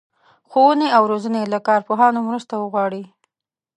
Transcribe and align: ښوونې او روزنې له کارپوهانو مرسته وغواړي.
ښوونې 0.49 0.87
او 0.95 1.03
روزنې 1.11 1.41
له 1.53 1.59
کارپوهانو 1.67 2.19
مرسته 2.27 2.53
وغواړي. 2.57 3.03